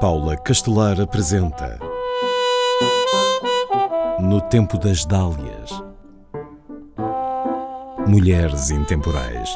[0.00, 1.78] Paula Castelar apresenta
[4.18, 5.70] No Tempo das Dálias
[8.06, 9.54] Mulheres Intemporais.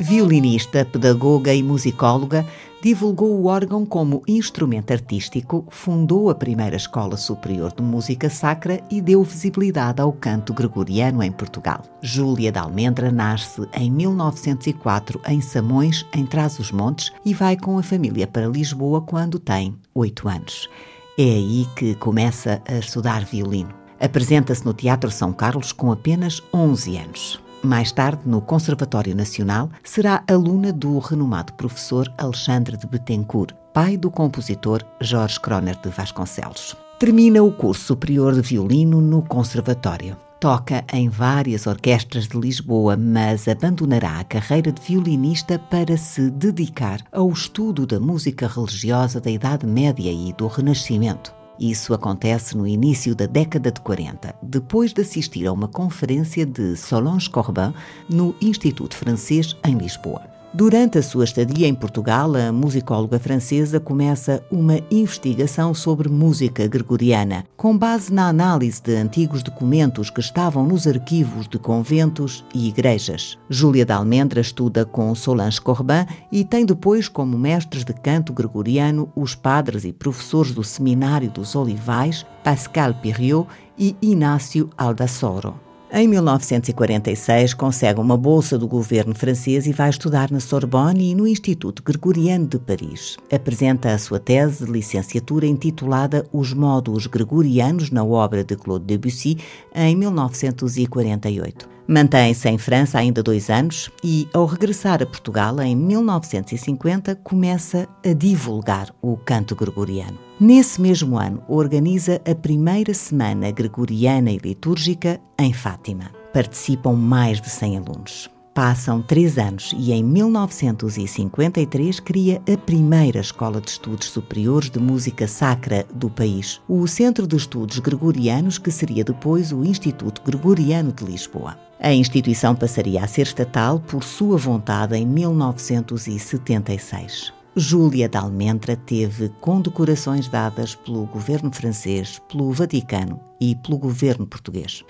[0.00, 2.44] Violinista, pedagoga e musicóloga,
[2.82, 9.00] divulgou o órgão como instrumento artístico, fundou a primeira Escola Superior de Música Sacra e
[9.00, 11.84] deu visibilidade ao canto gregoriano em Portugal.
[12.02, 18.26] Júlia de Almendra nasce em 1904 em Samões, em Trás-os-Montes, e vai com a família
[18.26, 20.68] para Lisboa quando tem oito anos.
[21.16, 23.72] É aí que começa a estudar violino.
[24.00, 27.51] Apresenta-se no Teatro São Carlos com apenas 11 anos.
[27.64, 34.10] Mais tarde, no Conservatório Nacional, será aluna do renomado professor Alexandre de Betancourt, pai do
[34.10, 36.76] compositor Jorge Croner de Vasconcelos.
[36.98, 40.16] Termina o curso superior de violino no Conservatório.
[40.40, 47.00] Toca em várias orquestras de Lisboa, mas abandonará a carreira de violinista para se dedicar
[47.12, 51.41] ao estudo da música religiosa da Idade Média e do Renascimento.
[51.62, 56.76] Isso acontece no início da década de 40, depois de assistir a uma conferência de
[56.76, 57.72] Solange Corbin
[58.10, 60.31] no Instituto Francês em Lisboa.
[60.54, 67.46] Durante a sua estadia em Portugal, a musicóloga francesa começa uma investigação sobre música gregoriana,
[67.56, 73.38] com base na análise de antigos documentos que estavam nos arquivos de conventos e igrejas.
[73.48, 79.10] Júlia de Almendra estuda com Solange Corbin e tem depois como mestres de canto gregoriano
[79.16, 85.71] os padres e professores do Seminário dos Olivais, Pascal Piriot e Inácio Aldassoro.
[85.94, 91.26] Em 1946, consegue uma bolsa do governo francês e vai estudar na Sorbonne e no
[91.26, 93.18] Instituto Gregoriano de Paris.
[93.30, 99.36] Apresenta a sua tese de licenciatura intitulada Os Módulos Gregorianos na obra de Claude Debussy,
[99.74, 101.68] em 1948.
[101.86, 108.12] Mantém-se em França ainda dois anos e, ao regressar a Portugal em 1950, começa a
[108.12, 110.18] divulgar o canto gregoriano.
[110.38, 116.10] Nesse mesmo ano, organiza a primeira Semana Gregoriana e Litúrgica em Fátima.
[116.32, 118.41] Participam mais de 100 alunos.
[118.54, 125.26] Passam três anos e em 1953 cria a primeira escola de estudos superiores de música
[125.26, 131.02] sacra do país, o Centro de Estudos Gregorianos, que seria depois o Instituto Gregoriano de
[131.02, 131.56] Lisboa.
[131.80, 137.32] A instituição passaria a ser estatal por sua vontade em 1976.
[137.54, 144.82] Júlia de Almendra teve condecorações dadas pelo governo francês, pelo Vaticano e pelo governo português.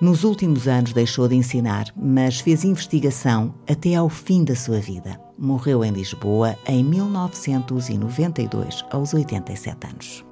[0.00, 5.20] Nos últimos anos deixou de ensinar, mas fez investigação até ao fim da sua vida.
[5.36, 10.24] Morreu em Lisboa em 1992, aos 87 anos.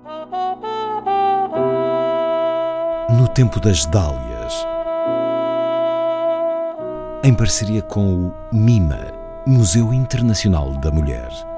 [3.19, 4.55] No Tempo das Dálias,
[7.25, 11.52] em parceria com o MIMA, Museu Internacional da Mulher.